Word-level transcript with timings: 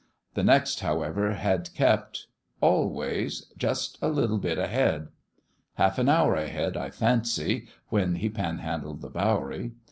The 0.33 0.41
next, 0.43 0.79
however, 0.79 1.33
had 1.35 1.75
kept... 1.75 2.25
always... 2.59 3.51
just 3.55 3.99
a 4.01 4.07
little 4.07 4.39
bit 4.39 4.57
ahead. 4.57 5.09
Half 5.75 5.99
an 5.99 6.09
hour 6.09 6.33
ahead, 6.33 6.75
I 6.75 6.89
fancy, 6.89 7.67
when 7.89 8.15
he 8.15 8.27
panhandled 8.27 9.01
the 9.01 9.11
Bowery. 9.11 9.73